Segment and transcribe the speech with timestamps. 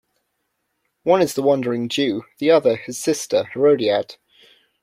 [1.03, 4.17] One is the Wandering Jew, the other his sister, Hérodiade.